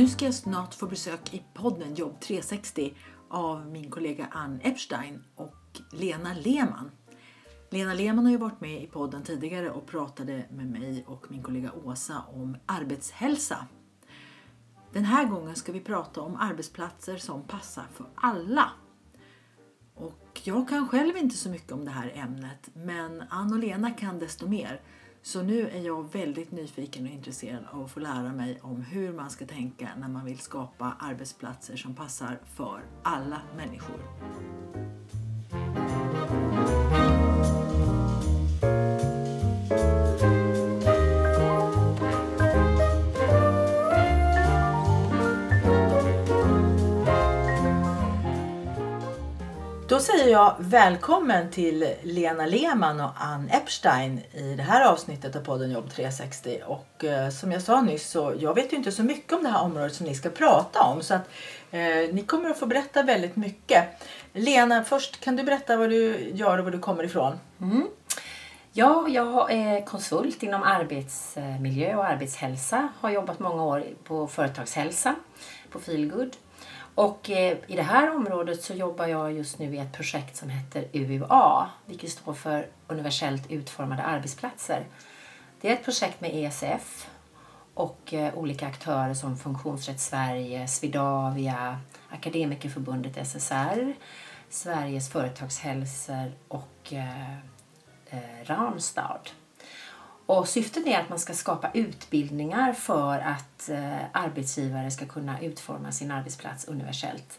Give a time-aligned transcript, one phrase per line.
[0.00, 2.94] Nu ska jag snart få besök i podden Jobb 360
[3.28, 6.90] av min kollega Ann Epstein och Lena Lehmann.
[7.70, 11.42] Lena Lehmann har ju varit med i podden tidigare och pratade med mig och min
[11.42, 13.66] kollega Åsa om arbetshälsa.
[14.92, 18.70] Den här gången ska vi prata om arbetsplatser som passar för alla.
[19.94, 23.90] Och jag kan själv inte så mycket om det här ämnet men Ann och Lena
[23.90, 24.80] kan desto mer.
[25.22, 29.12] Så nu är jag väldigt nyfiken och intresserad av att få lära mig om hur
[29.12, 34.00] man ska tänka när man vill skapa arbetsplatser som passar för alla människor.
[50.00, 55.40] Då säger jag välkommen till Lena Lehmann och Ann Epstein i det här avsnittet av
[55.40, 56.60] podden Jobb 360.
[56.66, 59.48] Och eh, som jag sa nyss så jag vet ju inte så mycket om det
[59.48, 61.28] här området som ni ska prata om så att
[61.70, 61.80] eh,
[62.12, 63.84] ni kommer att få berätta väldigt mycket.
[64.32, 67.38] Lena, först kan du berätta vad du gör och var du kommer ifrån?
[67.60, 67.86] Mm.
[68.72, 72.88] Ja, jag är eh, konsult inom arbetsmiljö och arbetshälsa.
[73.00, 75.14] Har jobbat många år på företagshälsa
[75.70, 76.36] på Feelgood
[77.00, 80.48] och eh, i det här området så jobbar jag just nu i ett projekt som
[80.48, 84.86] heter UUA, vilket står för Universellt utformade arbetsplatser.
[85.60, 87.08] Det är ett projekt med ESF
[87.74, 93.94] och eh, olika aktörer som Funktionsrätt Sverige, Swedavia, Akademikerförbundet SSR,
[94.48, 97.36] Sveriges företagshälsor och eh,
[98.10, 99.20] eh Ramstad.
[100.30, 105.92] Och syftet är att man ska skapa utbildningar för att eh, arbetsgivare ska kunna utforma
[105.92, 107.38] sin arbetsplats universellt.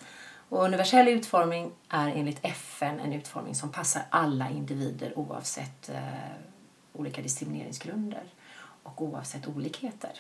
[0.50, 5.96] Och universell utformning är enligt FN en utformning som passar alla individer oavsett eh,
[6.94, 8.24] olika diskrimineringsgrunder
[8.84, 10.12] och oavsett olikheter.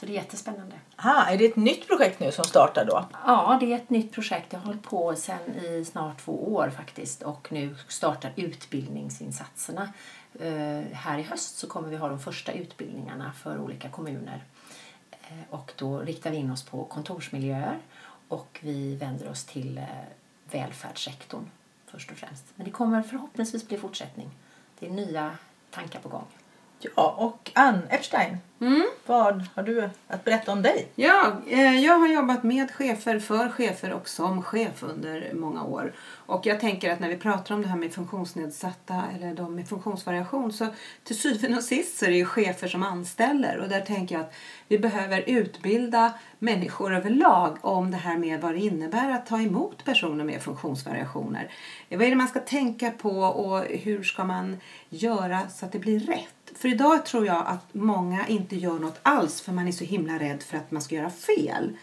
[0.00, 0.76] Så det är jättespännande.
[0.96, 3.04] Aha, är det ett nytt projekt nu som startar då?
[3.26, 4.52] Ja, det är ett nytt projekt.
[4.52, 9.92] Jag har hållit på sedan i snart två år faktiskt och nu startar utbildningsinsatserna
[10.38, 14.44] Eh, här i höst så kommer vi ha de första utbildningarna för olika kommuner.
[15.10, 17.78] Eh, och då riktar vi in oss på kontorsmiljöer
[18.28, 19.84] och vi vänder oss till eh,
[20.50, 21.50] välfärdssektorn
[21.86, 22.44] först och främst.
[22.54, 24.30] Men det kommer förhoppningsvis bli fortsättning.
[24.78, 25.38] Det är nya
[25.70, 26.26] tankar på gång.
[26.80, 28.86] Ja, och Ann Epstein, mm.
[29.06, 30.88] vad har du att berätta om dig?
[30.94, 31.32] Ja,
[31.82, 35.92] jag har jobbat med chefer, för chefer och som chef under många år.
[36.26, 39.68] Och jag tänker att när vi pratar om det här med funktionsnedsatta eller de med
[39.68, 40.66] funktionsvariation så
[41.04, 44.24] till syvende och sist så är det ju chefer som anställer och där tänker jag
[44.24, 44.34] att
[44.68, 49.84] vi behöver utbilda människor överlag om det här med vad det innebär att ta emot
[49.84, 51.50] personer med funktionsvariationer.
[51.88, 54.56] Vad är det man ska tänka på och hur ska man
[54.88, 56.37] göra så att det blir rätt?
[56.56, 60.18] För idag tror jag att många inte gör något alls för man är så himla
[60.18, 61.76] rädd för att man ska göra fel.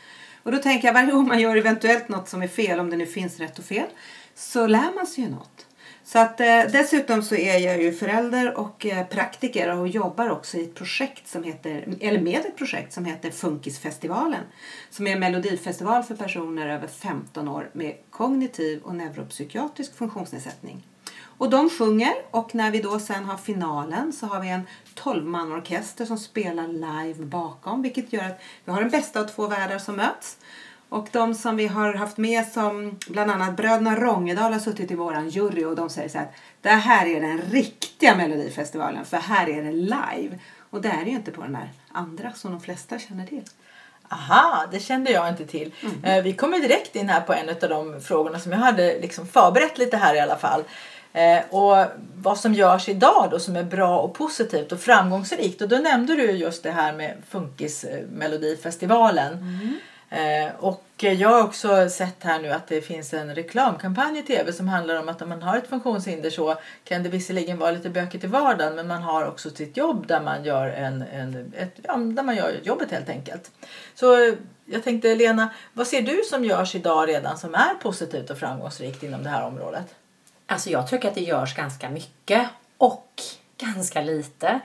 [0.44, 2.98] Och då tänker jag varje gång man gör eventuellt något som är fel, om det
[2.98, 3.88] nu finns rätt och fel,
[4.36, 5.66] så lär man sig ju något.
[6.03, 10.58] Så att, eh, dessutom så är jag ju förälder och eh, praktiker och jobbar också
[10.58, 14.42] i ett projekt som heter, eller med ett projekt som heter Funkisfestivalen.
[14.90, 20.84] Som är en melodifestival för personer över 15 år med kognitiv och neuropsykiatrisk funktionsnedsättning.
[21.38, 26.06] Och de sjunger och när vi då sen har finalen så har vi en 12-man-orkester
[26.06, 29.96] som spelar live bakom vilket gör att vi har den bästa av två världar som
[29.96, 30.38] möts.
[30.90, 34.96] Och de som vi har haft med som bland annat bröderna Rångedal har suttit i
[34.96, 36.28] våran jury och de säger så här
[36.62, 40.40] det här är den riktiga melodifestivalen för här är det live.
[40.69, 43.44] Och det är det ju inte på den där andra som de flesta känner till.
[44.09, 45.73] Aha, det kände jag inte till.
[45.81, 46.03] Mm.
[46.03, 49.28] Eh, vi kommer direkt in här på en av de frågorna som jag hade liksom
[49.28, 50.64] förberett lite här i alla fall.
[51.16, 51.85] Eh, och
[52.16, 55.62] vad som görs idag då som är bra och positivt och framgångsrikt.
[55.62, 59.34] Och då nämnde du just det här med Funkis Melodifestivalen.
[59.34, 59.78] Mm.
[60.09, 64.53] Eh, och jag har också sett här nu att det finns en reklamkampanj i tv
[64.53, 67.90] som handlar om att om man har ett funktionshinder så kan det visserligen vara lite
[67.90, 71.73] bökigt i vardagen men man har också sitt jobb där man gör, en, en, ett,
[71.84, 73.52] ja, där man gör jobbet helt enkelt.
[73.94, 74.35] Så
[74.66, 79.03] jag tänkte Lena, vad ser du som görs idag redan som är positivt och framgångsrikt
[79.03, 79.96] inom det här området?
[80.47, 83.12] Alltså jag tycker att det görs ganska mycket och
[83.58, 84.62] ganska lite.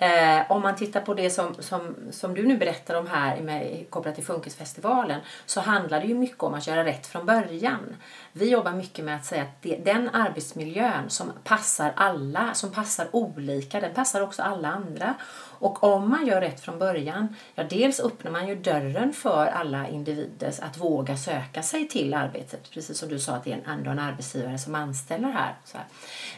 [0.00, 3.86] Eh, om man tittar på det som, som, som du nu berättar om här med,
[3.90, 7.96] kopplat till Funkisfestivalen så handlar det ju mycket om att göra rätt från början.
[8.32, 13.08] Vi jobbar mycket med att säga att det, den arbetsmiljön som passar alla, som passar
[13.12, 15.14] olika, den passar också alla andra.
[15.60, 19.88] Och om man gör rätt från början, ja dels öppnar man ju dörren för alla
[19.88, 22.70] individer att våga söka sig till arbetet.
[22.70, 25.54] Precis som du sa att det är ändå en arbetsgivare som anställer här.
[25.74, 25.84] här.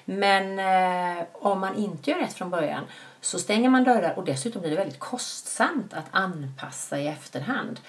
[0.05, 0.59] Men
[1.19, 2.85] eh, om man inte gör rätt från början
[3.21, 7.81] så stänger man dörrar och dessutom blir det väldigt kostsamt att anpassa i efterhand.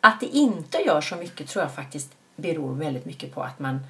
[0.00, 3.80] Att det inte gör så mycket tror jag faktiskt beror väldigt mycket på att man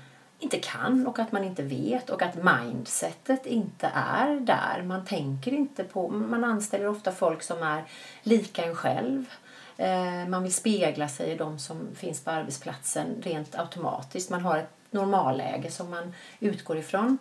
[0.41, 4.83] inte kan och att man inte vet och att mindsetet inte är där.
[4.83, 7.85] Man tänker inte på, man anställer ofta folk som är
[8.23, 9.31] lika en själv.
[9.77, 14.31] Eh, man vill spegla sig i de som finns på arbetsplatsen rent automatiskt.
[14.31, 17.19] Man har ett normalläge som man utgår ifrån.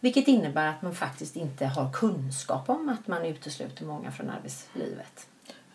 [0.00, 5.26] Vilket innebär att man faktiskt inte har kunskap om att man utesluter många från arbetslivet.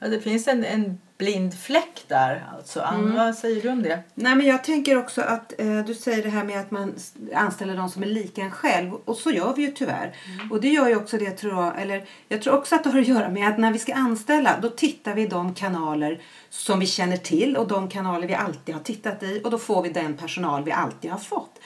[0.04, 2.46] Ja, det finns en, en blind fläck där.
[2.54, 2.82] Alltså.
[2.82, 3.16] Anna, mm.
[3.16, 4.00] vad säger du om det?
[4.14, 6.94] Nej, men jag tänker också att eh, du säger det här med att man
[7.36, 8.94] anställer de som är lika en själv.
[8.94, 10.16] Och så gör vi ju tyvärr.
[10.36, 10.52] Mm.
[10.52, 11.82] Och det gör ju också det tror jag.
[11.82, 14.60] Eller jag tror också att det har att göra med att när vi ska anställa
[14.62, 18.82] då tittar vi de kanaler som vi känner till och de kanaler vi alltid har
[18.82, 21.60] tittat i och då får vi den personal vi alltid har fått.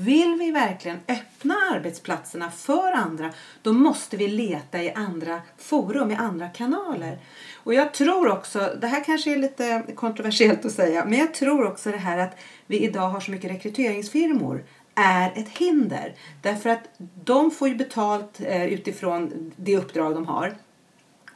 [0.00, 3.30] Vill vi verkligen öppna arbetsplatserna för andra
[3.62, 7.18] då måste vi leta i andra forum, i andra kanaler.
[7.54, 11.66] Och jag tror också, det här kanske är lite kontroversiellt att säga, men jag tror
[11.66, 14.64] också det här att vi idag har så mycket rekryteringsfirmor
[14.94, 16.14] är ett hinder.
[16.42, 16.88] Därför att
[17.24, 20.54] de får ju betalt eh, utifrån det uppdrag de har.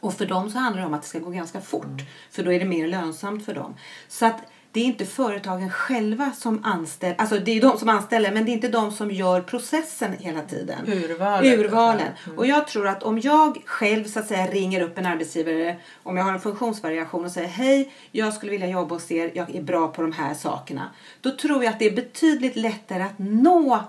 [0.00, 2.02] Och för dem så handlar det om att det ska gå ganska fort.
[2.30, 3.74] För då är det mer lönsamt för dem.
[4.08, 4.36] Så att
[4.72, 8.50] det är inte företagen själva som anställer, alltså det är de som anställer men det
[8.50, 10.88] är inte de som gör processen hela tiden.
[10.88, 11.58] Urvalet.
[11.58, 12.08] Urvalen.
[12.26, 12.38] Mm.
[12.38, 16.16] Och jag tror att om jag själv så att säga ringer upp en arbetsgivare, om
[16.16, 19.62] jag har en funktionsvariation och säger hej, jag skulle vilja jobba hos er, jag är
[19.62, 20.90] bra på de här sakerna.
[21.20, 23.80] Då tror jag att det är betydligt lättare att nå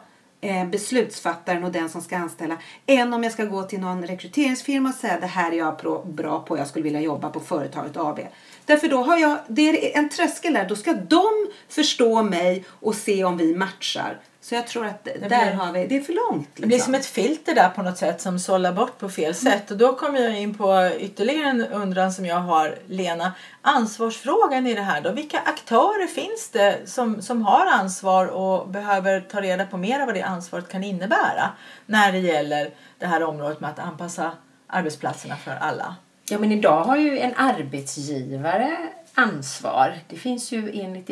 [0.41, 4.89] eh, beslutsfattaren och den som ska anställa än om jag ska gå till någon rekryteringsfirma
[4.89, 8.19] och säga det här är jag bra på, jag skulle vilja jobba på företaget AB.
[8.65, 10.65] Därför då har jag, det är en tröskel där.
[10.65, 14.19] Då ska de förstå mig och se om vi matchar.
[14.43, 16.47] Så jag tror att där blir, har vi, det är för långt.
[16.47, 16.61] Liksom.
[16.61, 19.71] Det blir som ett filter där på något sätt som sållar bort på fel sätt.
[19.71, 23.31] Och då kommer jag in på ytterligare en undran som jag har, Lena.
[23.61, 25.11] Ansvarsfrågan i det här då.
[25.11, 30.05] Vilka aktörer finns det som, som har ansvar och behöver ta reda på mer av
[30.05, 31.49] vad det ansvaret kan innebära
[31.85, 32.69] när det gäller
[32.99, 34.31] det här området med att anpassa
[34.67, 35.95] arbetsplatserna för alla?
[36.29, 38.77] Ja, men idag har ju en arbetsgivare
[39.13, 39.99] ansvar.
[40.09, 41.07] Det finns ju enligt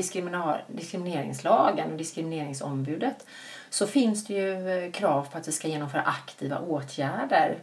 [0.67, 3.25] diskrimineringslagen och diskrimineringsombudet
[3.69, 7.57] så finns det ju eh, krav på att vi ska genomföra aktiva åtgärder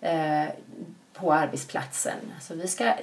[0.00, 0.44] eh,
[1.12, 2.32] på arbetsplatsen.
[2.40, 2.94] Så vi ska eh,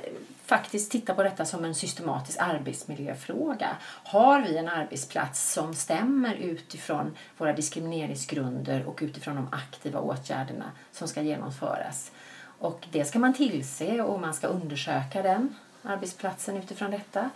[0.45, 3.69] faktiskt titta på detta som en systematisk arbetsmiljöfråga.
[4.03, 11.07] Har vi en arbetsplats som stämmer utifrån våra diskrimineringsgrunder och utifrån de aktiva åtgärderna som
[11.07, 12.11] ska genomföras?
[12.59, 17.29] Och det ska man tillse och man ska undersöka den arbetsplatsen utifrån detta.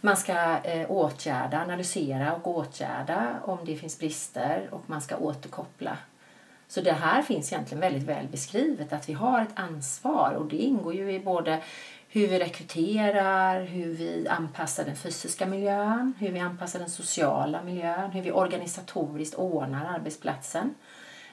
[0.00, 5.98] Man ska eh, åtgärda, analysera och åtgärda om det finns brister och man ska återkoppla.
[6.68, 10.56] Så det här finns egentligen väldigt väl beskrivet att vi har ett ansvar och det
[10.56, 11.62] ingår ju i både
[12.08, 18.10] hur vi rekryterar, hur vi anpassar den fysiska miljön, hur vi anpassar den sociala miljön,
[18.10, 20.74] hur vi organisatoriskt ordnar arbetsplatsen.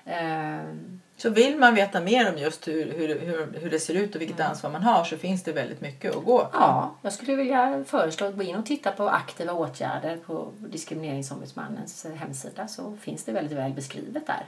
[0.05, 4.15] Ehm, så vill man veta mer om just hur, hur, hur, hur det ser ut
[4.15, 4.49] och vilket mm.
[4.49, 6.49] ansvar man har så finns det väldigt mycket att gå på.
[6.53, 12.05] Ja, jag skulle vilja föreslå att gå in och titta på aktiva åtgärder på Diskrimineringsombudsmannens
[12.15, 14.45] hemsida så finns det väldigt väl beskrivet där.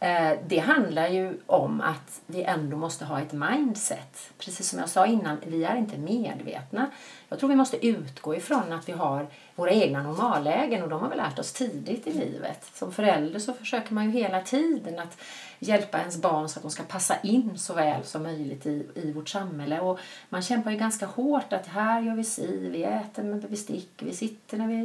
[0.00, 4.30] Eh, det handlar ju om att vi ändå måste ha ett mindset.
[4.38, 6.90] Precis som jag sa innan, vi är inte medvetna.
[7.34, 11.10] Jag tror vi måste utgå ifrån att vi har våra egna normallägen och de har
[11.10, 12.70] vi lärt oss tidigt i livet.
[12.74, 15.18] Som förälder så försöker man ju hela tiden att
[15.58, 19.12] hjälpa ens barn så att de ska passa in så väl som möjligt i, i
[19.12, 19.80] vårt samhälle.
[19.80, 19.98] Och
[20.28, 24.12] man kämpar ju ganska hårt att här gör vi si, vi äter med bestick, vi
[24.12, 24.82] sitter när vi,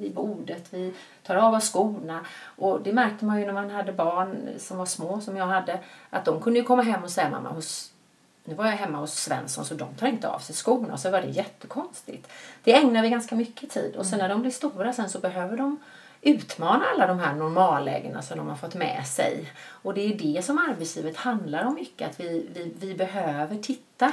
[0.00, 2.26] vid bordet, vi tar av oss skorna.
[2.44, 5.80] Och det märkte man ju när man hade barn som var små som jag hade,
[6.10, 7.92] att de kunde ju komma hem och säga mamma hos
[8.48, 11.10] nu var jag hemma hos Svensson så de tar inte av sig skorna och så
[11.10, 12.28] var det jättekonstigt.
[12.64, 15.56] Det ägnar vi ganska mycket tid och sen när de blir stora sen så behöver
[15.56, 15.78] de
[16.22, 19.52] utmana alla de här normallägena som de har fått med sig.
[19.66, 24.12] Och det är det som arbetslivet handlar om mycket, att vi, vi, vi behöver titta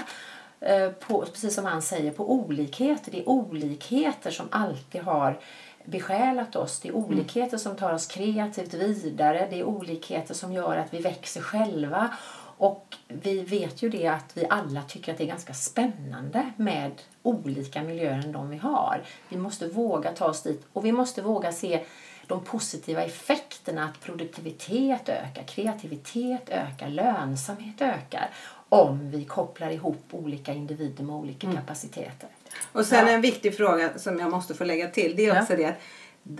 [0.59, 3.11] eh, på, precis som han säger, på olikheter.
[3.11, 5.39] Det är olikheter som alltid har
[5.85, 6.79] besjälat oss.
[6.79, 9.47] Det är olikheter som tar oss kreativt vidare.
[9.49, 12.09] Det är olikheter som gör att vi växer själva.
[12.57, 16.91] Och vi vet ju det att vi alla tycker att det är ganska spännande med
[17.23, 19.01] olika miljöer än de vi har.
[19.29, 21.83] Vi måste våga ta oss dit och vi måste våga se
[22.27, 28.29] de positiva effekterna att produktivitet ökar, kreativitet ökar, lönsamhet ökar
[28.69, 32.29] om vi kopplar ihop olika individer med olika kapaciteter.
[32.71, 33.13] Och sen Ja.
[33.13, 35.13] en viktig fråga som jag måste få lägga till.
[35.15, 35.41] Det är Ja.
[35.41, 35.79] också det att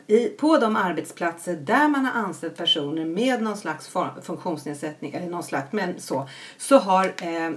[0.08, 3.90] i, på de arbetsplatser där man har anställt personer med någon slags
[4.22, 6.28] funktionsnedsättning eller någon slags, men så,
[6.58, 7.52] så har eh,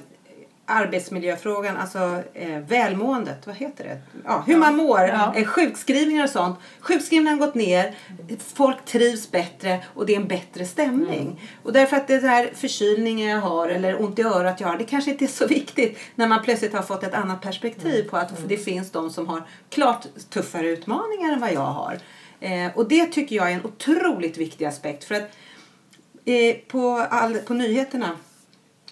[0.70, 4.00] arbetsmiljöfrågan, alltså eh, välmåendet, vad heter det?
[4.25, 5.35] Ja, hur man mår, Ja.
[5.37, 6.58] eh, sjukskrivningar och sånt.
[6.80, 7.94] Sjukskrivningarna har gått ner,
[8.54, 11.40] folk trivs bättre och det är en bättre stämning.
[11.62, 14.85] Och därför att det här förkylningen jag har eller ont i örat jag har, det
[14.85, 18.49] kanske inte är så viktigt när man plötsligt har fått ett annat perspektiv på att
[18.49, 21.99] det finns de som har klart tuffare utmaningar än vad jag har.
[22.40, 25.37] Eh, och det tycker jag är en otroligt viktig aspekt för att
[26.25, 28.16] eh, på, all, på nyheterna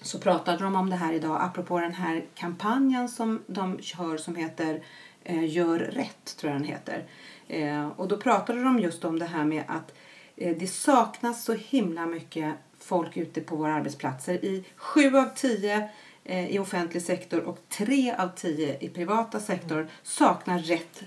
[0.03, 4.37] så pratade de om det här idag apropå den här kampanjen som de kör som
[4.37, 4.83] heter
[5.25, 7.05] eh, Gör rätt, tror jag den heter.
[7.49, 9.95] Eh, och då pratade de just om det här med att
[10.37, 14.45] eh, det saknas så himla mycket folk ute på våra arbetsplatser.
[14.45, 15.89] I sju av tio
[16.25, 21.03] eh, i offentlig sektor och tre av tio i privata sektor saknar rätt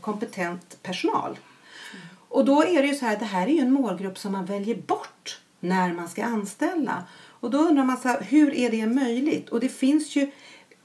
[0.00, 1.38] kompetent personal.
[2.32, 4.44] Och då är det ju så här, det här är ju en målgrupp som man
[4.44, 7.04] väljer bort när man ska anställa.
[7.40, 9.48] Och då undrar man så här, hur är det möjligt?
[9.48, 10.30] Och det finns ju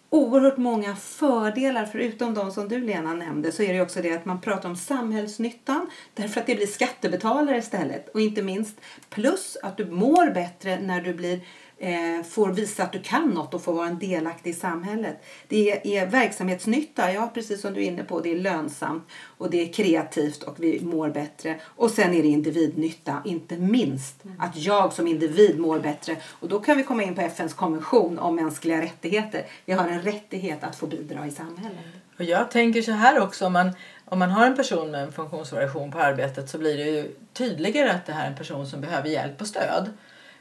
[0.10, 4.26] oerhört många fördelar förutom de som du Lena nämnde så är det också det att
[4.26, 9.78] man pratar om samhällsnyttan därför att det blir skattebetalare istället och inte minst plus att
[9.78, 11.42] du mår bättre när du blir
[11.80, 15.24] eh, får visa att du kan något och får vara en delaktig i samhället.
[15.48, 19.08] Det är verksamhetsnytta, ja precis som du är inne på, det är lönsamt
[19.38, 21.60] och det är kreativt och vi mår bättre.
[21.64, 26.16] Och sen är det individnytta, inte minst att jag som individ mår bättre.
[26.40, 29.46] Och då kan vi komma in på FNs konvention om mänskliga rättigheter.
[29.66, 31.86] Vi har en rättighet att få bidra i samhället.
[32.18, 33.72] Och jag tänker så här också, om man,
[34.06, 37.92] om man har en person med en funktionsvariation på arbetet så blir det ju tydligare
[37.92, 39.90] att det här är en person som behöver hjälp och stöd.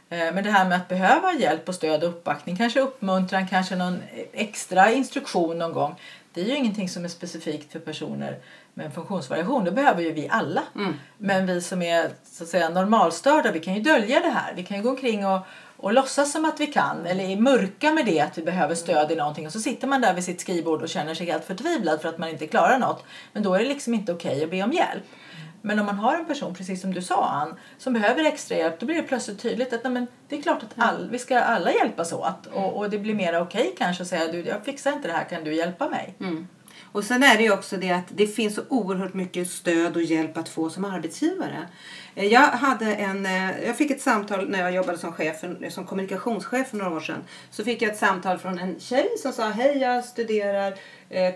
[0.09, 3.77] Eh, Men det här med att behöva hjälp och stöd och uppbackning, kanske uppmuntran, kanske
[3.77, 5.95] någon extra instruktion någon gång.
[6.35, 8.39] Det är ju ingenting som är specifikt för personer
[8.75, 9.65] med en funktionsvariation.
[9.65, 10.63] Det behöver ju vi alla.
[11.19, 14.55] Men vi som är så att säga normalstörda, vi kan ju dölja det här.
[14.57, 15.41] Vi kan ju gå omkring och,
[15.77, 19.13] och låtsas som att vi kan eller är mörka med det att vi behöver stöd
[19.13, 22.01] i någonting och så sitter man där vid sitt skrivbord och känner sig helt förtvivlad
[22.01, 23.05] för att man inte klarar något.
[23.33, 25.05] Men då är det liksom inte okej att be om hjälp.
[25.67, 28.81] Men om man har en person, precis som du sa Ann, som behöver extra hjälp
[28.81, 31.39] då blir det plötsligt tydligt att nej, men det är klart att all, vi ska
[31.41, 34.93] alla hjälpas åt och, och det blir mer okej kanske att säga du, jag fixar
[34.93, 36.15] inte det här, kan du hjälpa mig?
[36.93, 40.03] Och sen är det ju också det att det finns så oerhört mycket stöd och
[40.03, 41.67] hjälp att få som arbetsgivare.
[42.15, 45.71] Eh, Jag, hade en, eh, jag fick ett samtal när jag jobbade som, chef, för-
[45.71, 47.25] som kommunikationschef för några år sedan.
[47.51, 50.75] Så fick jag ett samtal från en tjej som sa hej jag studerar
[51.11, 51.35] eh,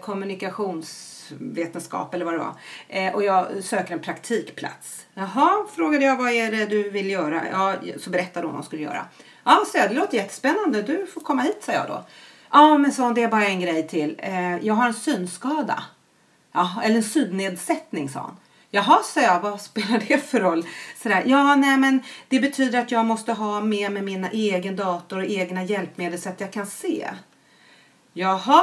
[1.39, 2.55] vetenskap eller vad det var.
[2.89, 5.07] Eh, och jag söker en praktikplats.
[5.15, 7.43] Jaha, frågade jag vad är det du vill göra?
[7.53, 9.05] Ja, så berättade hon vad hon skulle göra.
[9.45, 10.83] Ja, så jag, det låter jättespännande.
[10.83, 12.05] Du får komma hit, sa jag då.
[12.53, 14.17] Ja, men så det är bara en grej till.
[14.19, 15.83] Eh, jag har en synskada.
[16.53, 18.37] Ja, eller en synnedsättning, sa hon.
[18.73, 20.67] Jaha, sa jag, vad spelar det för roll?
[21.03, 25.19] Sådär, ja, nej men det betyder att jag måste ha med mig mina egen dator
[25.19, 27.11] och egna hjälpmedel så att jag kan se.
[28.13, 28.63] Jaha,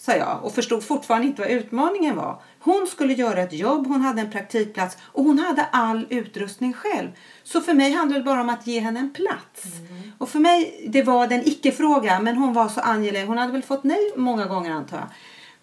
[0.00, 2.42] sa jag och förstod fortfarande inte vad utmaningen var.
[2.60, 7.08] Hon skulle göra ett jobb, hon hade en praktikplats och hon hade all utrustning själv.
[7.42, 9.62] Så för mig handlade det bara om att ge henne en plats.
[10.18, 13.28] Och för mig, det var den icke-fråga, men hon var så angelägen.
[13.28, 15.06] Hon hade väl fått nej många gånger antar jag.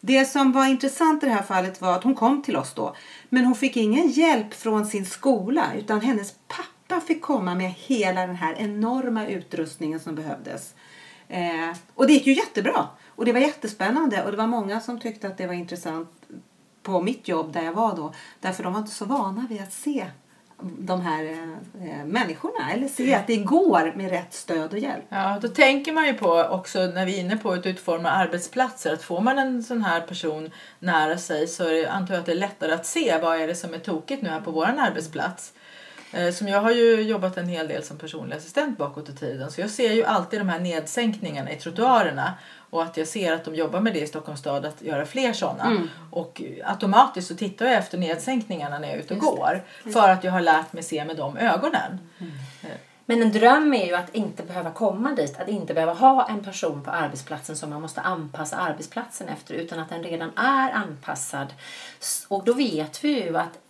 [0.02, 2.96] Det som var intressant i det här fallet var att hon kom till oss då.
[3.30, 8.28] Men hon fick ingen hjälp från sin skola utan hennes pappa fick komma med hela
[8.28, 10.74] den här enorma utrustningen som behövdes.
[11.30, 12.88] Eh, och det gick ju jättebra.
[13.18, 16.10] Och det var jättespännande och det var många som tyckte att det var intressant
[16.84, 18.14] på mitt jobb där jag var då.
[18.40, 20.06] Därför de var inte så vana vid att se
[20.62, 21.24] de här
[21.82, 25.04] eh, människorna eller se att det går med rätt stöd och hjälp.
[25.10, 28.94] Ja, då tänker man ju på också när vi är inne på att utforma arbetsplatser
[28.94, 32.26] att får man en sån här person nära sig så är det, antar jag att
[32.26, 34.80] det är lättare att se vad är det som är tokigt nu här på våran
[34.80, 35.54] arbetsplats.
[36.14, 39.52] Eh, Som jag har ju jobbat en hel del som personlig assistent bakåt i tiden
[39.52, 42.34] så jag ser ju alltid de här nedsänkningarna i trottoarerna
[42.70, 45.34] och att jag ser att de jobbar med det i Stockholms stad att göra fler
[45.34, 45.88] sådana.
[46.12, 50.24] Och automatiskt så tittar jag efter nedsänkningarna när jag är ute och går för att
[50.24, 52.00] jag har lärt mig se med de ögonen.
[53.10, 56.44] Men en dröm är ju att inte behöva komma dit, att inte behöva ha en
[56.44, 61.54] person på arbetsplatsen som man måste anpassa arbetsplatsen efter utan att den redan är anpassad.
[62.28, 63.67] Och då vet vi ju att eh,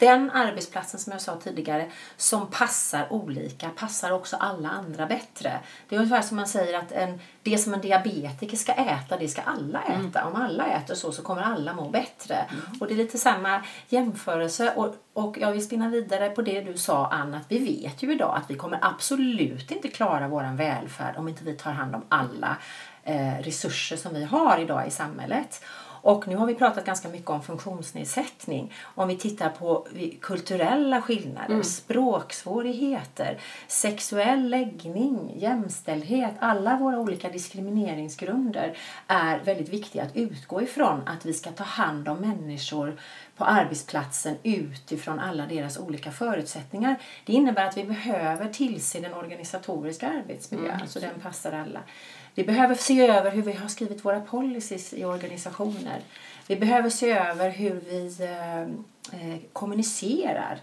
[0.00, 5.60] den arbetsplatsen som jag sa tidigare som passar olika passar också alla andra bättre.
[5.88, 9.28] Det är ungefär som man säger att en, det som en diabetiker ska äta, det
[9.28, 10.26] ska alla äta.
[10.26, 12.44] Om alla äter så så kommer alla må bättre.
[12.80, 14.72] Och det är lite samma jämförelse.
[14.76, 18.12] Och, och jag vill spinna vidare på det du sa Ann, att vi vet ju
[18.12, 22.04] idag att vi kommer absolut inte klara vår välfärd om inte vi tar hand om
[22.08, 22.56] alla
[23.04, 25.64] eh, resurser som vi har idag i samhället.
[26.02, 28.72] Och nu har vi pratat ganska mycket om funktionsnedsättning.
[28.94, 29.86] Om vi tittar på
[30.20, 31.64] kulturella skillnader, mm.
[31.64, 36.34] språksvårigheter, sexuell läggning, jämställdhet.
[36.38, 38.76] Alla våra olika diskrimineringsgrunder
[39.06, 41.00] är väldigt viktiga att utgå ifrån.
[41.06, 42.96] Att vi ska ta hand om människor
[43.36, 46.96] på arbetsplatsen utifrån alla deras olika förutsättningar.
[47.26, 50.88] Det innebär att vi behöver tillse den organisatoriska arbetsmiljön mm.
[50.88, 51.80] så den passar alla.
[52.40, 56.00] Vi behöver se över hur vi har skrivit våra policies i organisationer.
[56.46, 58.60] Vi behöver se över hur vi eh,
[59.20, 60.60] eh, kommunicerar.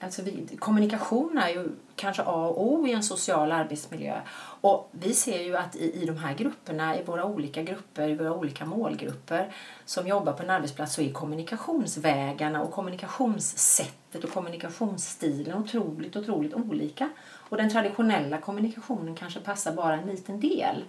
[0.00, 4.20] Alltså vi, kommunikation är ju kanske A och O i en social arbetsmiljö.
[4.60, 8.14] Och vi ser ju att i, i de här grupperna, i våra olika grupper, i
[8.14, 9.52] våra olika målgrupper
[9.84, 17.10] som jobbar på en arbetsplats så är kommunikationsvägarna och kommunikationssättet och kommunikationsstilen otroligt, otroligt olika.
[17.48, 20.84] Och den traditionella kommunikationen kanske passar bara en liten del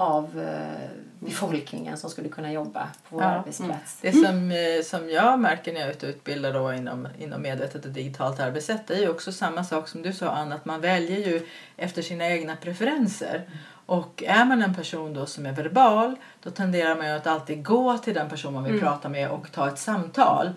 [0.00, 3.28] av eh, befolkningen som skulle kunna jobba på vår ja.
[3.28, 3.98] arbetsplats.
[4.00, 7.42] Det som, eh, som jag märker när jag är ute och utbildar då inom, inom
[7.42, 10.64] medvetet och digitalt arbetssätt det är ju också samma sak som du sa Anna, att
[10.64, 13.34] man väljer ju efter sina egna preferenser.
[13.34, 13.58] Mm.
[13.86, 17.64] Och är man en person då som är verbal då tenderar man ju att alltid
[17.64, 18.84] gå till den person man vill mm.
[18.84, 20.50] prata med och ta ett samtal.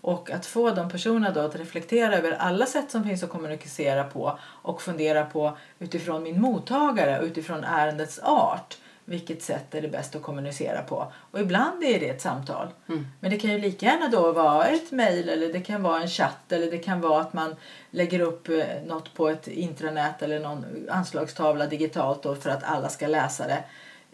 [0.00, 4.04] Och att få de personerna då att reflektera över alla sätt som finns att kommunicera
[4.04, 8.76] på och fundera på utifrån min mottagare och utifrån ärendets art
[9.08, 11.12] vilket sätt är det bäst att kommunicera på.
[11.30, 12.68] Och ibland är det ett samtal.
[12.88, 13.06] Mm.
[13.20, 16.08] Men det kan ju lika gärna då vara ett mejl eller det kan vara en
[16.08, 17.56] chatt eller det kan vara att man
[17.90, 22.88] lägger upp eh, något på ett intranät eller någon anslagstavla digitalt då för att alla
[22.88, 23.64] ska läsa det.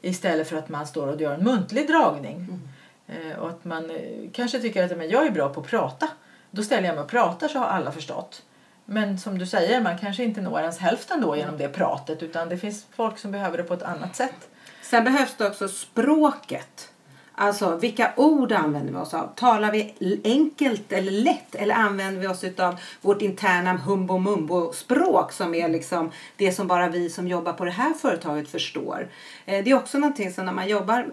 [0.02, 2.36] Istället för att man står och gör en muntlig dragning.
[2.36, 2.60] Mm.
[3.06, 3.96] Eh, och att man eh,
[4.32, 6.08] kanske tycker att men jag är bra på att prata.
[6.50, 8.42] Då ställer jag mig och pratar så har alla förstått.
[8.84, 12.48] Men som du säger, man kanske inte når ens hälften då genom det pratet utan
[12.48, 14.48] det finns folk som behöver det på ett annat sätt.
[14.92, 16.92] Sen behövs det också språket.
[17.34, 19.34] Alltså vilka ord använder vi oss av?
[19.36, 25.32] Talar vi enkelt eller lätt eller använder vi oss av vårt interna humbo mumbo språk
[25.32, 29.08] som är liksom det som bara vi som jobbar på det här företaget förstår.
[29.46, 31.10] Eh, det är också någonting som när man jobbar,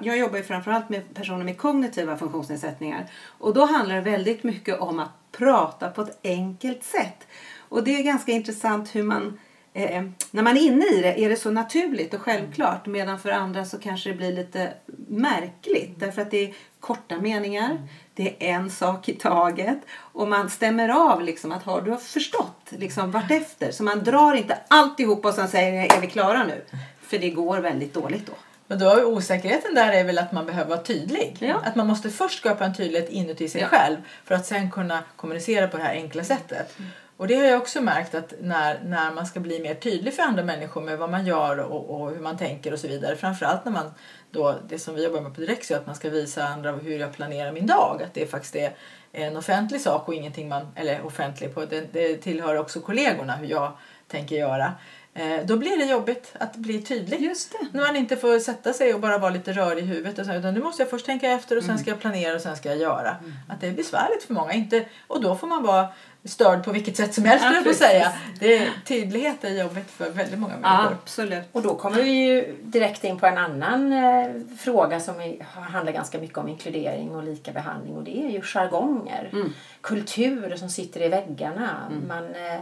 [0.00, 3.06] jag jobbar ju framförallt med personer med kognitiva funktionsnedsättningar
[3.38, 7.26] och då handlar det väldigt mycket om att prata på ett enkelt sätt.
[7.68, 9.38] Och det är ganska intressant hur man
[9.72, 13.30] eh, när man är inne i det är det så naturligt och självklart medan för
[13.30, 14.72] andra så kanske det blir lite
[15.08, 20.50] märkligt därför att det är korta meningar, det är en sak i taget och man
[20.50, 25.34] stämmer av liksom att har du förstått liksom vartefter så man drar inte alltihop och
[25.34, 26.64] sen säger är vi klara nu
[27.00, 28.32] för det går väldigt dåligt då.
[28.66, 31.36] Men då är osäkerheten där är väl att man behöver vara tydlig.
[31.38, 31.60] Ja.
[31.64, 33.66] Att man måste först skapa en tydlighet inuti sig ja.
[33.66, 36.78] själv för att sen kunna kommunicera på det här enkla sättet.
[36.78, 36.90] Mm.
[37.20, 40.22] Och det har jag också märkt att när, när man ska bli mer tydlig för
[40.22, 43.16] andra människor med vad man gör och, och hur man tänker och så vidare.
[43.16, 43.94] Framförallt när man
[44.30, 47.12] då, det som vi jobbar med på Direxio, att man ska visa andra hur jag
[47.12, 48.02] planerar min dag.
[48.02, 48.72] Att det faktiskt är
[49.12, 53.46] en offentlig sak och ingenting man, eller offentlig, på, det, det tillhör också kollegorna hur
[53.46, 53.72] jag
[54.08, 54.72] tänker göra.
[55.14, 57.20] Eh, då blir det jobbigt att bli tydlig.
[57.20, 57.66] Just det.
[57.72, 60.18] När man inte får sätta sig och bara vara lite rörig i huvudet.
[60.18, 61.82] Och så, utan nu måste jag först tänka efter och sen mm.
[61.82, 63.16] ska jag planera och sen ska jag göra.
[63.20, 63.32] Mm.
[63.48, 64.52] Att det är besvärligt för många.
[64.52, 65.88] Inte, och då får man vara
[66.24, 68.12] störd på vilket sätt som helst ja, på säga.
[68.38, 70.84] Det är, tydlighet är jobbigt för väldigt många människor.
[70.84, 71.44] Ja, absolut.
[71.52, 76.18] Och då kommer vi ju direkt in på en annan eh, fråga som handlar ganska
[76.18, 79.28] mycket om inkludering och lika behandling och det är ju jargonger.
[79.32, 79.52] Mm.
[79.80, 81.76] Kulturer som sitter i väggarna.
[81.90, 82.08] Mm.
[82.08, 82.60] Man, eh,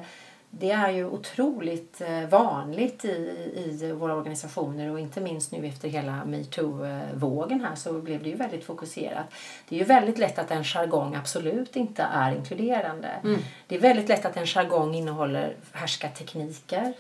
[0.51, 3.09] det är ju otroligt eh, vanligt i,
[3.55, 8.37] i våra organisationer och inte minst nu efter hela metoo-vågen här så blev det ju
[8.37, 9.27] väldigt fokuserat.
[9.69, 13.09] Det är ju väldigt lätt att en jargong absolut inte är inkluderande.
[13.25, 13.41] Mm.
[13.67, 16.93] Det är väldigt lätt att en jargong innehåller härskartekniker.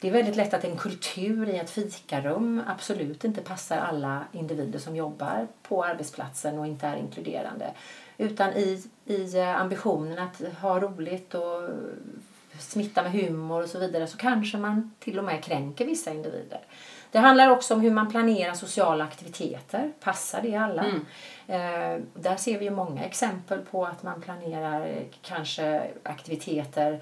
[0.00, 4.78] Det är väldigt lätt att en kultur i ett fikarum absolut inte passar alla individer
[4.78, 7.70] som jobbar på arbetsplatsen och inte är inkluderande.
[8.18, 11.68] Utan i, i eh, ambitionen att ha roligt och
[12.58, 16.60] smitta med humor och så vidare så kanske man till och med kränker vissa individer.
[17.10, 19.92] Det handlar också om hur man planerar sociala aktiviteter.
[20.00, 20.84] Passar det alla?
[20.84, 21.04] Mm.
[21.46, 27.00] Eh, där ser vi ju många exempel på att man planerar kanske aktiviteter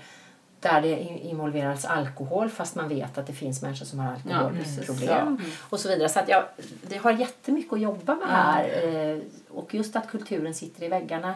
[0.60, 5.46] där det involveras alkohol fast man vet att det finns människor som har alkoholproblem ja,
[5.70, 6.08] och så vidare.
[6.08, 6.44] Så att jag,
[6.82, 8.84] det har jättemycket att jobba med här.
[8.84, 11.34] Eh, och just att kulturen sitter i väggarna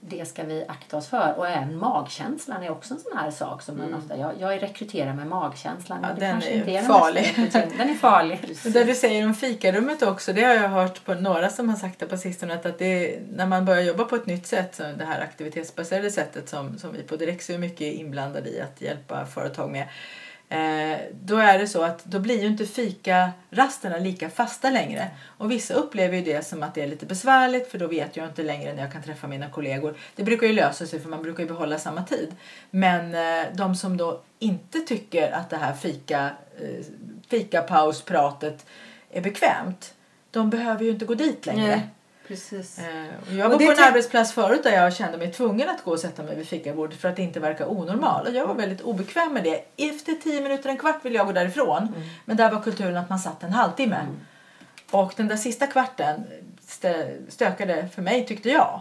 [0.00, 1.34] det ska vi akta oss för.
[1.36, 4.16] Och även magkänslan är också en sån här sak som man ofta...
[4.16, 5.98] Jag, jag rekryterar med magkänslan.
[6.02, 7.50] Ja, den är den farlig.
[7.52, 8.56] Den är farlig.
[8.72, 11.98] Det du säger om fikarummet också, det har jag hört på några som har sagt
[11.98, 14.74] det på sistone att, att det är, när man börjar jobba på ett nytt sätt,
[14.74, 18.80] så det här aktivitetsbaserade sättet som, som vi på Direxo är mycket inblandade i att
[18.80, 19.88] hjälpa företag med.
[20.48, 25.10] Eh, då är det så att då blir ju inte fikarasterna lika fasta längre.
[25.38, 28.26] Och vissa upplever ju det som att det är lite besvärligt för då vet jag
[28.26, 29.96] inte längre när jag kan träffa mina kollegor.
[30.16, 32.36] Det brukar ju lösa sig för man brukar ju behålla samma tid.
[32.70, 36.30] Men eh, de som då inte tycker att det här fika,
[36.60, 36.84] eh,
[37.28, 38.66] fikapauspratet
[39.10, 39.94] är bekvämt.
[40.30, 41.72] De behöver ju inte gå dit längre.
[41.72, 41.86] Mm
[42.28, 42.78] precis.
[42.78, 42.84] Eh,
[43.28, 46.00] och jag var på en arbetsplats förut där jag kände mig tvungen att gå och
[46.00, 48.26] sätta mig vid fikabordet för att inte verka onormal.
[48.26, 49.64] Och jag var väldigt obekväm med det.
[49.90, 51.94] Efter tio minuter, en kvart ville jag gå därifrån.
[52.24, 54.06] Men där var kulturen att man satt en halvtimme.
[54.90, 56.24] Och den där sista kvarten
[56.68, 58.80] stö- stökade för mig tyckte jag.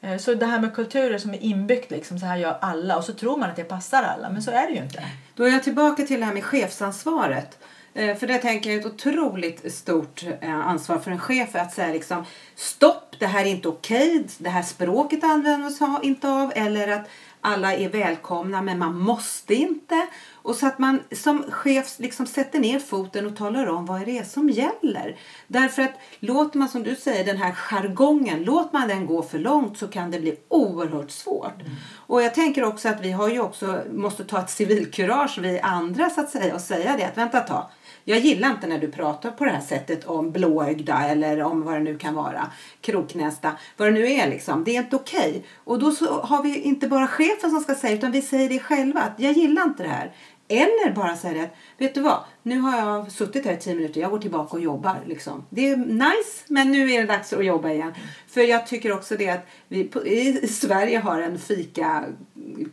[0.00, 3.04] Eh, Så det här med kulturer som är inbyggt liksom, så här gör alla och
[3.04, 5.02] så tror man att det passar alla men så är det ju inte.
[5.34, 7.58] Då är jag tillbaka till det här med chefsansvaret.
[7.94, 11.74] Eh, För det tänker jag är ett otroligt stort eh, ansvar för en chef att
[11.74, 15.24] säga liksom stopp, det här är inte okej, det här språket
[15.66, 17.08] oss inte av eller att
[17.40, 20.06] alla är välkomna men man måste inte.
[20.32, 24.18] Och så att man som chef liksom sätter ner foten och talar om vad det
[24.18, 25.16] är som gäller.
[25.46, 29.38] Därför att låter man som du säger den här jargongen, låt man den gå för
[29.38, 31.62] långt så kan det bli oerhört svårt.
[32.06, 36.10] Och jag tänker också att vi har ju också, måste ta ett civilkurage vi andra
[36.10, 37.66] så att säga och säga det att vänta ett tag.
[38.04, 41.74] Jag gillar inte när du pratar på det här sättet om blåögda eller om vad
[41.74, 42.50] det nu kan vara.
[42.80, 43.52] Kroknästa.
[43.76, 44.64] Vad det nu är liksom.
[44.64, 45.30] Det är inte okej.
[45.30, 45.42] Okay.
[45.64, 48.58] Och då så har vi inte bara chefen som ska säga utan vi säger det
[48.58, 49.00] själva.
[49.00, 50.12] Att jag gillar inte det här.
[50.48, 52.24] Eller bara säga det att vet du vad.
[52.42, 54.00] Nu har jag suttit här i tio minuter.
[54.00, 55.00] Jag går tillbaka och jobbar.
[55.06, 55.46] Liksom.
[55.50, 57.92] Det är nice men nu är det dags att jobba igen.
[58.28, 62.04] För jag tycker också det att vi på, i Sverige har en fika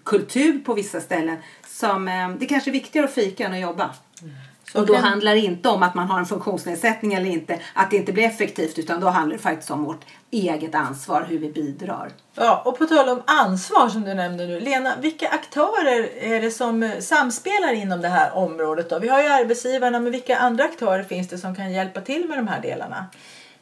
[0.03, 1.37] kultur på vissa ställen.
[1.67, 3.95] Som, eh, det kanske är viktigare att fika än att jobba.
[4.21, 4.33] Mm.
[4.73, 7.97] Och då handlar det inte om att man har en funktionsnedsättning eller inte, att det
[7.97, 12.11] inte blir effektivt, utan då handlar det faktiskt om vårt eget ansvar, hur vi bidrar.
[12.35, 14.59] Ja, och på tal om ansvar som du nämnde nu.
[14.59, 18.89] Lena, vilka aktörer är det som eh, samspelar inom det här området?
[18.89, 18.99] Då?
[18.99, 22.37] Vi har ju arbetsgivarna, men vilka andra aktörer finns det som kan hjälpa till med
[22.37, 23.05] de här delarna?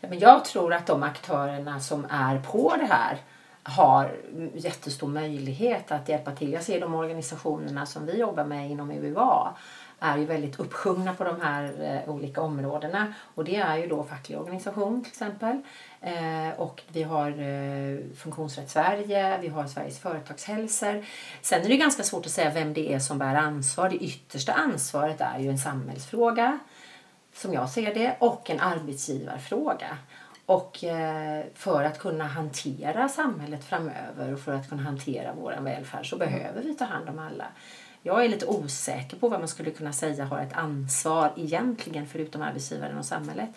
[0.02, 3.18] Ja, men jag tror att de aktörerna som är på det här
[3.64, 4.12] har
[4.54, 6.54] jättestor möjlighet att hjälpa till.
[6.54, 9.54] Jag ser de organisationerna som vi jobbar med inom UVA
[10.00, 11.64] är ju väldigt uppsjungna på de här
[12.06, 13.14] eh, olika områdena.
[13.36, 15.62] Och det är ju då facklig organisation till exempel.
[16.02, 21.06] Eh, och vi har eh, Funktionsrätt Sverige, vi har Sveriges företagshälsor.
[21.42, 23.90] Sen är det ganska svårt att säga vem det är som bär ansvar.
[23.90, 26.60] Det yttersta ansvaret är ju en samhällsfråga
[27.34, 29.98] som jag ser det, och en arbetsgivarfråga.
[30.46, 36.10] Och eh, för att kunna hantera samhället framöver och för att kunna hantera vår välfärd
[36.10, 37.46] så behöver vi ta hand om alla.
[38.04, 42.42] Jag är lite osäker på vad man skulle kunna säga har ett ansvar egentligen förutom
[42.42, 43.50] arbetsgivaren och samhället.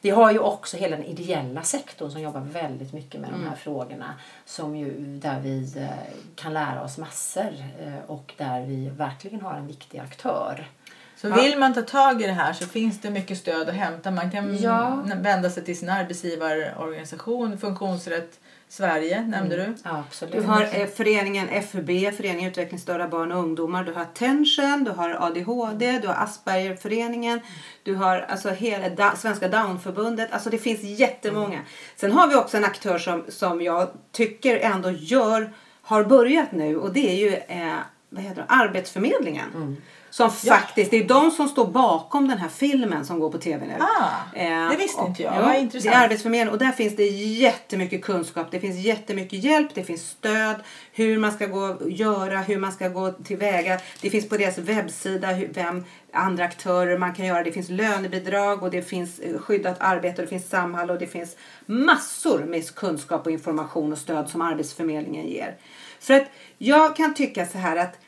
[0.00, 3.56] Vi har ju också hela den ideella sektorn som jobbar väldigt mycket med de här
[3.56, 4.14] frågorna.
[4.44, 5.88] Som ju, där vi eh,
[6.34, 10.66] kan lära oss massor eh, och där vi verkligen har en viktig aktör.
[11.16, 14.10] Så vill man ta tag i det här så finns det mycket stöd att hämta.
[14.10, 15.02] Man kan Ja.
[15.16, 19.74] vända sig till sin arbetsgivarorganisation, Funktionsrätt Sverige nämnde du.
[19.84, 20.34] Ja, absolut.
[20.34, 23.84] Du har eh, föreningen FUB, Föreningen Utvecklingsstörda Barn och Ungdomar.
[23.84, 27.40] Du har Attention, du har ADHD, du har Aspergerföreningen.
[27.82, 30.32] Du har alltså hela da, Svenska Downförbundet.
[30.32, 31.58] Alltså det finns jättemånga.
[31.96, 35.52] Sen har vi också en aktör som, som jag tycker ändå gör,
[35.82, 37.74] har börjat nu och det är ju eh,
[38.10, 38.44] vad heter det?
[38.48, 39.76] Arbetsförmedlingen.
[40.16, 43.66] Som faktiskt, det är de som står bakom den här filmen som går på tv
[43.66, 43.74] nu.
[43.80, 45.34] Ah, Eh, det visste och- inte jag.
[45.34, 48.46] ja, Vad Det är Arbetsförmedlingen och där finns det jättemycket kunskap.
[48.50, 50.56] Det finns jättemycket hjälp, det finns stöd,
[50.92, 53.80] hur man ska gå göra, hur man ska gå tillväga.
[54.00, 57.42] Det finns på deras webbsida hur, vem andra aktörer man kan göra.
[57.42, 61.06] Det finns lönebidrag och det finns eh, skyddat arbete och det finns Samhall och det
[61.06, 65.56] finns massor med kunskap och information och stöd som Arbetsförmedlingen ger.
[66.00, 66.26] För att
[66.58, 67.98] jag kan tycka så här att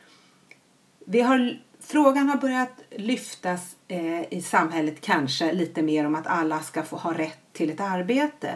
[1.06, 1.58] vi har,
[1.88, 6.96] frågan har börjat lyftas eh, i samhället kanske lite mer om att alla ska få
[6.96, 8.54] ha rätt till ett arbete.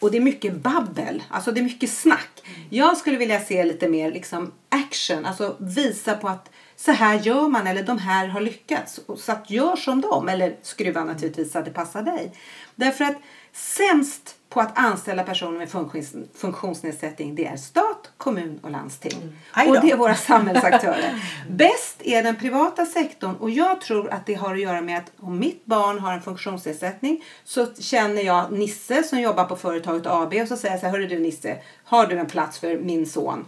[0.00, 2.42] Och det är mycket babbel, alltså det är mycket snack.
[2.70, 7.48] Jag skulle vilja se lite mer liksom action, alltså visa på att så här gör
[7.48, 9.00] man eller de här har lyckats.
[9.16, 12.32] Så att gör som dem eller skruva naturligtvis så att det passar dig.
[12.74, 13.16] Därför att
[13.52, 19.38] sämst på att anställa personer med funktions, funktionsnedsättning det är stat, kommun och landsting.
[19.54, 19.70] Då.
[19.70, 21.24] Och det är våra samhällsaktörer.
[21.50, 25.12] Bäst är den privata sektorn och jag tror att det har att göra med att
[25.20, 30.34] om mitt barn har en funktionsnedsättning så känner jag Nisse som jobbar på företaget AB
[30.34, 33.06] och så säger jag så här, hörru du Nisse, har du en plats för min
[33.06, 33.46] son?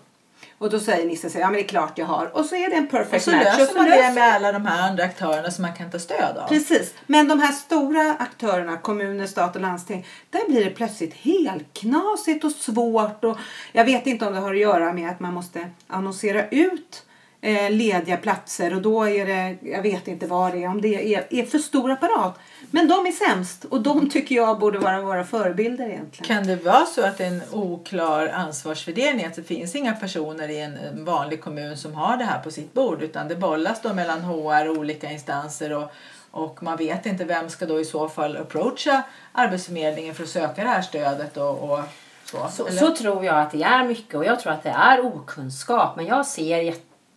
[0.62, 2.37] Och då säger Nisse så här, ja men det är klart jag har.
[2.37, 3.44] Och så är det en Och perfect så match.
[3.44, 5.90] löser Och så man löser- det med alla de här andra aktörerna som man kan
[5.90, 6.48] ta stöd av.
[6.48, 6.94] Precis.
[7.07, 12.44] Men de här stora aktörerna, kommuner, stat och landsting, där blir det plötsligt helt knasigt
[12.44, 13.25] och svårt.
[13.25, 13.38] Och
[13.72, 17.05] jag vet inte om det har att göra med att man måste annonsera ut
[17.40, 21.14] eh, lediga platser och då är det, jag vet inte vad det är, om det
[21.14, 22.38] är, är för stor apparat.
[22.74, 26.37] Men de är sämst och de tycker jag borde vara våra förebilder egentligen.
[26.37, 29.26] Kan det vara så att det är en oklar ansvarsfördelning?
[29.26, 32.74] Att det finns inga personer i en vanlig kommun som har det här på sitt
[32.74, 35.92] bord utan det bollas då mellan HR och olika instanser och,
[36.30, 40.62] och man vet inte vem ska då i så fall approacha Arbetsförmedlingen för att söka
[40.62, 41.80] det här stödet och, och
[42.24, 42.48] så.
[42.52, 45.96] Så, så tror jag att det är mycket och jag tror att det är okunskap.
[45.96, 46.62] Men jag ser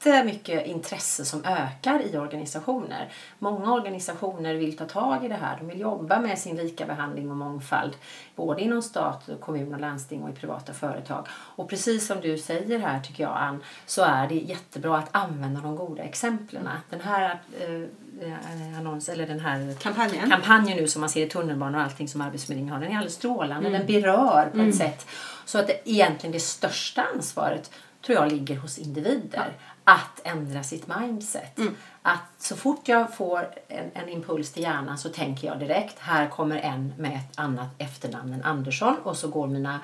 [0.10, 3.10] jättemycket intresse som ökar i organisationer.
[3.40, 5.58] Många organisationer vill ta tag i det här.
[5.58, 7.94] De vill jobba med sin lika behandling och mångfald.
[8.36, 11.28] Både inom stat, kommun och landsting och i privata företag.
[11.32, 15.62] Och precis som du säger här tycker jag Ann, så är det jättebra att använda
[15.62, 16.70] de goda exemplen.
[16.90, 20.30] Den här eh, annons, eller den här Kampanjen.
[20.30, 23.14] kampanjen nu som man ser i tunnelbanan och allting som Arbetsförmedlingen har, den är alldeles
[23.14, 23.70] strålande.
[23.70, 25.08] Den berör på ett sätt
[25.46, 27.72] så att det, egentligen det största ansvaret
[28.06, 29.54] tror jag ligger hos individer.
[29.88, 31.60] Att ändra sitt mindset.
[32.02, 36.30] Att så fort jag får en, en impuls till hjärnan så tänker jag direkt, här
[36.30, 39.80] kommer en med ett annat efternamn än Andersson och så går mina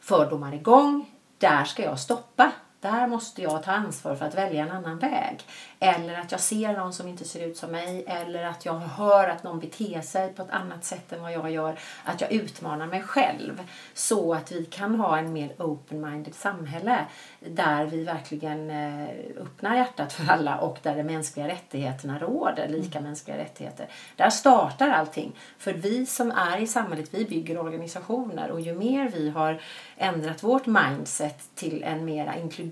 [0.00, 1.10] fördomar igång.
[1.38, 2.52] Där ska jag stoppa.
[2.82, 5.40] Där måste jag ta ansvar för att välja en annan väg.
[5.80, 8.04] Eller att jag ser någon som inte ser ut som mig.
[8.06, 11.50] Eller att jag hör att någon beter sig på ett annat sätt än vad jag
[11.50, 11.78] gör.
[12.04, 13.62] Att jag utmanar mig själv.
[13.94, 17.06] Så att vi kan ha en mer open-minded samhälle.
[17.40, 19.08] Där vi verkligen eh,
[19.40, 22.68] öppnar hjärtat för alla och där de mänskliga rättigheterna råder.
[22.68, 23.86] Lika mänskliga rättigheter.
[24.16, 25.36] Där startar allting.
[25.58, 28.50] För vi som är i samhället, vi bygger organisationer.
[28.50, 29.60] Och ju mer vi har
[29.96, 32.71] ändrat vårt mindset till en mera inkluderande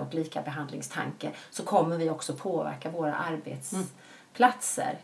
[0.00, 4.98] och lika behandlingstanke så kommer vi också påverka våra arbetsplatser.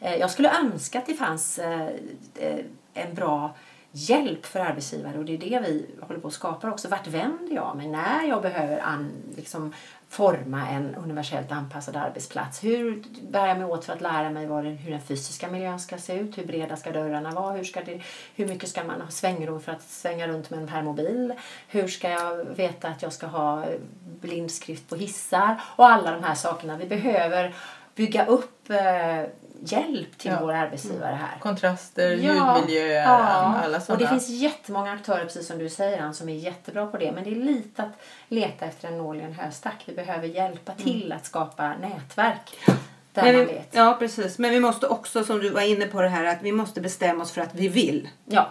[0.00, 0.20] Mm.
[0.20, 1.88] Jag skulle önska att det fanns eh,
[2.34, 3.54] eh, en bra
[3.92, 6.88] hjälp för arbetsgivare och det är det vi håller på att skapa också.
[6.88, 9.74] Vart vänder jag mig när jag behöver an, liksom,
[10.12, 12.64] forma en universellt anpassad arbetsplats?
[12.64, 15.80] Hur bär jag mig åt för att lära mig vad den, hur den fysiska miljön
[15.80, 16.38] ska se ut?
[16.38, 17.52] Hur breda ska dörrarna vara?
[17.52, 18.02] Hur, ska det,
[18.34, 21.34] hur mycket ska man ha svängrum för att svänga runt med en permobil?
[21.68, 23.64] Hur ska jag veta att jag ska ha
[24.02, 25.60] blindskrift på hissar?
[25.76, 26.76] Och alla de här sakerna.
[26.76, 27.54] Vi behöver
[27.94, 28.76] bygga upp eh,
[29.64, 30.40] hjälp till Ja.
[30.40, 31.38] våra arbetsgivare här.
[31.40, 33.04] Kontraster, Ja, ljudmiljö, ja.
[33.08, 34.00] alla Och sådana.
[34.04, 37.12] det finns jättemånga aktörer, precis som du säger, Ann, som är jättebra på det.
[37.12, 37.92] Men det är lite att
[38.28, 39.82] leta efter en nål i en höstack.
[39.86, 42.58] Vi behöver hjälpa till att skapa nätverk
[43.12, 43.68] där Men man vi, vet.
[43.74, 44.38] ja, precis.
[44.38, 47.22] Men vi måste också, som du var inne på det här, att vi måste bestämma
[47.22, 48.08] oss för att vi vill.
[48.24, 48.48] Ja.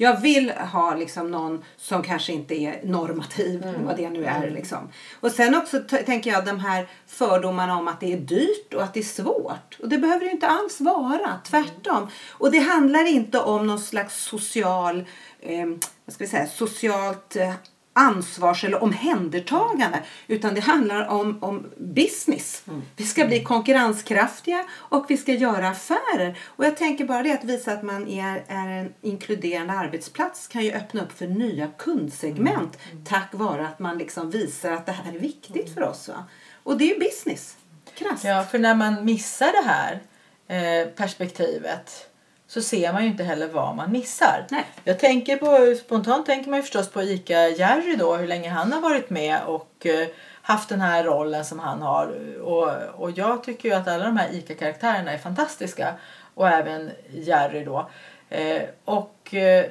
[0.00, 3.86] Jag vill ha liksom någon som kanske inte är normativ, Mm.
[3.86, 4.50] vad det nu är.
[4.50, 4.78] Liksom.
[5.20, 8.94] Och sen också tänker jag de här fördomarna om att det är dyrt och att
[8.94, 9.78] det är svårt.
[9.82, 12.08] Och det behöver det inte alls vara, tvärtom.
[12.30, 15.04] Och det handlar inte om någon slags social,
[15.40, 15.66] eh,
[16.04, 17.52] vad ska vi säga, socialt eh,
[17.98, 22.62] ansvars eller omhändertagande utan det handlar om, om business.
[22.96, 26.38] Vi ska bli konkurrenskraftiga och vi ska göra affärer.
[26.44, 30.64] Och jag tänker bara det att visa att man är, är en inkluderande arbetsplats kan
[30.64, 35.12] ju öppna upp för nya kundsegment tack vare att man liksom visar att det här
[35.14, 36.08] är viktigt för oss.
[36.08, 36.24] Va?
[36.62, 37.56] Och det är ju business.
[37.94, 38.24] Krasst.
[38.24, 40.00] Ja, för när man missar det här
[40.48, 42.08] eh, perspektivet
[42.48, 44.46] så ser man ju inte heller vad man missar.
[44.50, 44.64] Nej.
[44.84, 48.72] Jag tänker på, spontant tänker man ju förstås på ICA Jerry då, hur länge han
[48.72, 50.08] har varit med och eh,
[50.42, 52.38] haft den här rollen som han har.
[52.40, 55.94] Och, och jag tycker ju att alla de här ICA-karaktärerna är fantastiska.
[56.34, 57.90] Och även Jerry då.
[58.30, 59.66] Eh, och, eh,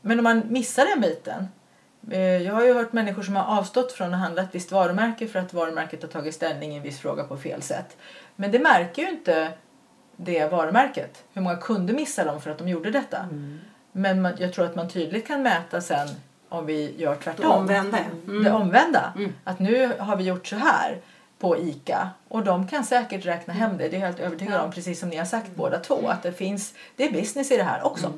[0.00, 1.48] men om man missar den biten.
[2.10, 5.28] Eh, jag har ju hört människor som har avstått från att handla ett visst varumärke
[5.28, 7.96] för att varumärket har tagit ställning i en viss fråga på fel sätt.
[8.36, 9.52] Men det märker ju inte
[10.16, 11.24] det varumärket.
[11.32, 13.28] Hur många kunder missar de för att de gjorde detta?
[13.92, 16.08] Men man, jag tror att man tydligt kan mäta sen
[16.48, 17.46] om vi gör tvärtom.
[17.46, 17.98] Det omvända.
[18.26, 18.44] Mm.
[18.44, 19.12] Det omvända.
[19.44, 20.98] Att nu har vi gjort så här
[21.38, 23.88] på ICA och de kan säkert räkna hem det.
[23.88, 26.08] Det är helt övertygad om, precis som ni har sagt båda två.
[26.08, 28.12] Att det finns, det är business i det här också.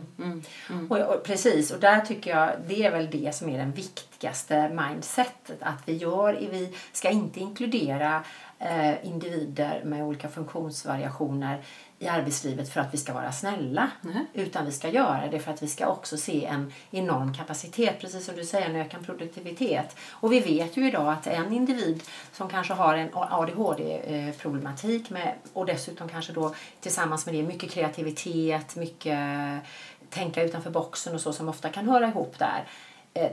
[0.88, 4.08] Och, och, precis, och där tycker jag det är väl det som är den viktiga
[4.18, 5.58] viktigaste mindsetet.
[5.60, 8.24] Att vi, gör, vi ska inte inkludera
[8.58, 11.62] eh, individer med olika funktionsvariationer
[11.98, 13.90] i arbetslivet för att vi ska vara snälla.
[14.00, 14.26] Nej.
[14.32, 18.26] Utan vi ska göra det för att vi ska också se en enorm kapacitet, precis
[18.26, 19.96] som du säger, en ökad produktivitet.
[20.10, 25.66] Och vi vet ju idag att en individ som kanske har en ADHD-problematik med, och
[25.66, 29.18] dessutom kanske då tillsammans med det mycket kreativitet, mycket
[30.10, 32.87] tänka utanför boxen och så som ofta kan höra ihop där Eh,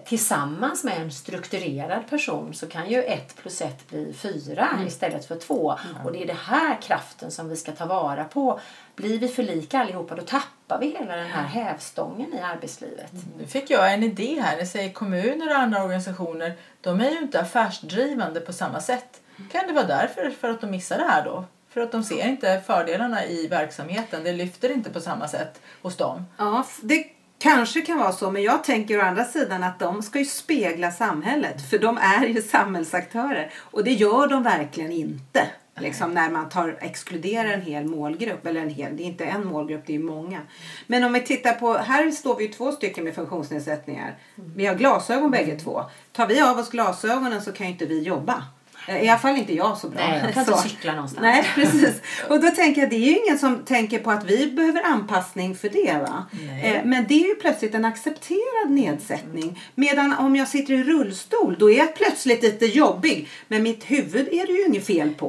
[0.05, 4.87] tillsammans med en strukturerad person så kan ju ett plus ett bli fyra mm.
[4.87, 5.71] istället för två.
[5.71, 6.05] Mm.
[6.05, 8.59] Och det är det här kraften som vi ska ta vara på.
[8.95, 13.11] Blir vi för lika allihopa då tappar vi hela den här hävstången i arbetslivet.
[13.11, 13.25] Mm.
[13.37, 14.57] Nu fick jag en idé här.
[14.57, 19.21] Ni säger kommuner och andra organisationer, de är ju inte affärsdrivande på samma sätt.
[19.51, 21.45] Kan det vara därför för att de missar det här då?
[21.69, 24.23] För att de ser inte fördelarna i verksamheten.
[24.23, 26.25] Det lyfter inte på samma sätt hos dem.
[26.37, 30.19] Ja, det Kanske kan vara så, men jag tänker å andra sidan att de ska
[30.19, 31.69] ju spegla samhället.
[31.69, 33.51] För de är ju samhällsaktörer.
[33.55, 35.47] Och det gör de verkligen inte.
[35.77, 38.45] Liksom när man tar, exkluderar en hel målgrupp.
[38.45, 40.41] Eller en hel, det är inte en målgrupp, det är många.
[40.87, 44.17] Men om vi tittar på, här står vi två stycken med funktionsnedsättningar.
[44.55, 45.83] Vi har glasögon bägge två.
[46.11, 48.43] Tar vi av oss glasögonen så kan ju inte vi jobba.
[48.87, 50.07] I alla fall inte jag så bra.
[50.07, 51.21] Nej, jag kan inte cykla någonstans.
[51.21, 52.01] Nej, precis.
[52.29, 55.55] Och då tänker jag, det är ju ingen som tänker på att vi behöver anpassning
[55.55, 55.93] för det.
[55.93, 56.25] Va?
[56.63, 59.63] Eh, men det är ju plötsligt en accepterad nedsättning.
[59.75, 63.29] Medan om jag sitter i rullstol, då är jag plötsligt lite jobbig.
[63.47, 65.27] Men mitt huvud är det ju inget fel på.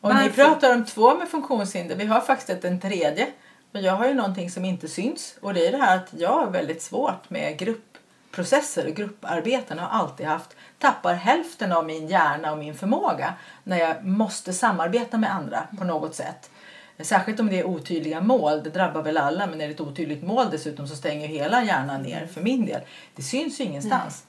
[0.00, 0.22] Och Varför?
[0.22, 1.96] ni pratar om två med funktionshinder.
[1.96, 3.26] Vi har faktiskt en tredje.
[3.72, 5.34] Men jag har ju någonting som inte syns.
[5.40, 9.78] Och det är det här att jag har väldigt svårt med gruppprocesser och grupparbeten.
[9.78, 15.18] har alltid haft tappar hälften av min hjärna och min förmåga när jag måste samarbeta
[15.18, 16.50] med andra på något sätt.
[16.98, 20.22] Särskilt om det är otydliga mål, det drabbar väl alla, men är det ett otydligt
[20.22, 22.80] mål dessutom så stänger hela hjärnan ner för min del.
[23.14, 24.24] Det syns ju ingenstans.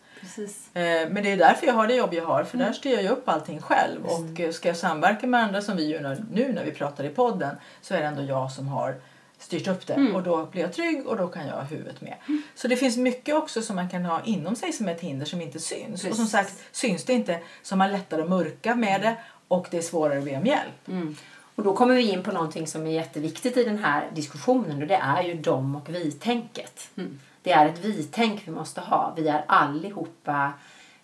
[0.74, 2.74] Nej, eh, men det är därför jag har det jobb jag har, för där mm.
[2.74, 4.06] styr jag upp allting själv.
[4.06, 7.10] Och eh, ska jag samverka med andra som vi gör nu när vi pratar i
[7.10, 8.96] podden så är det ändå jag som har
[9.44, 10.16] styrt upp det mm.
[10.16, 12.16] och då blir jag trygg och då kan jag ha huvudet med.
[12.28, 12.42] Mm.
[12.56, 15.42] Så det finns mycket också som man kan ha inom sig som ett hinder som
[15.42, 16.02] inte syns.
[16.02, 16.12] Precis.
[16.12, 19.16] Och som sagt, syns det inte så har man lättare att mörka med det
[19.48, 20.88] och det är svårare att be om hjälp.
[20.88, 21.16] Mm.
[21.56, 24.88] Och då kommer vi in på någonting som är jätteviktigt i den här diskussionen och
[24.88, 26.90] det är ju dom och vi-tänket.
[26.96, 27.20] Mm.
[27.42, 29.14] Det är ett vi-tänk vi måste ha.
[29.16, 30.54] Vi är allihopa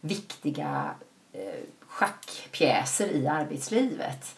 [0.01, 0.91] viktiga
[1.33, 1.41] eh,
[1.87, 4.35] schackpjäser i arbetslivet.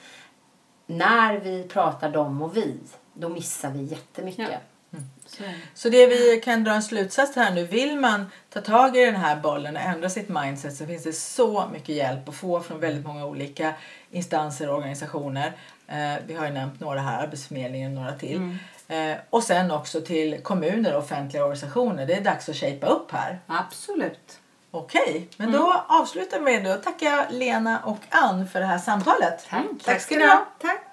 [0.86, 2.78] När vi pratar dom och vi
[3.13, 4.50] då missar vi jättemycket.
[4.52, 4.58] Ja.
[4.93, 5.06] Mm.
[5.26, 5.43] Så.
[5.74, 9.15] så det vi kan dra en slutsats här nu, vill man ta tag i den
[9.15, 12.80] här bollen och ändra sitt mindset så finns det så mycket hjälp att få från
[12.80, 13.74] väldigt många olika
[14.12, 15.54] instanser och organisationer.
[15.88, 18.38] Eh, vi har ju nämnt några här, Arbetsförmedlingen och några till.
[18.38, 18.58] Mm.
[18.88, 22.06] Eh, och sen också till kommuner och offentliga organisationer.
[22.06, 23.39] Det är dags att shapea upp här.
[23.47, 24.39] Absolut.
[24.71, 25.60] Okej, men mm.
[25.60, 29.47] då avslutar vi med att tacka Lena och Ann för det här samtalet.
[29.50, 30.45] Tack, Tack ska ni ha.
[30.62, 30.90] Tack.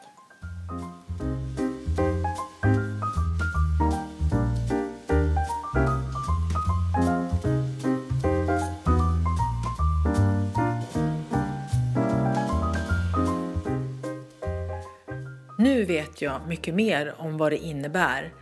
[15.60, 18.32] Nu vet jag mycket mer om vad det innebär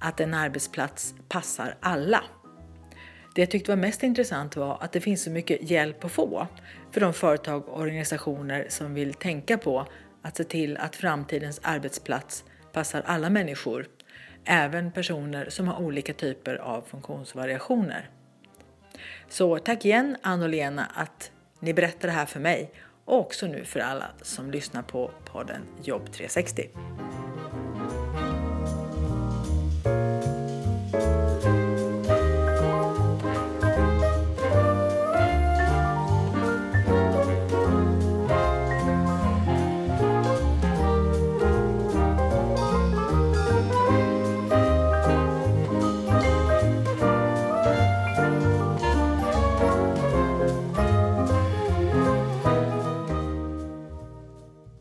[0.00, 2.24] att en arbetsplats passar alla.
[3.34, 6.46] Det jag tyckte var mest intressant var att det finns så mycket hjälp att få
[6.90, 9.86] för de företag och organisationer som vill tänka på
[10.22, 13.86] att se till att framtidens arbetsplats passar alla människor,
[14.44, 18.10] även personer som har olika typer av funktionsvariationer.
[19.28, 21.30] Så tack igen Ann och Lena att
[21.60, 22.72] ni berättar det här för mig
[23.10, 26.68] och också nu för alla som lyssnar på podden Jobb 360.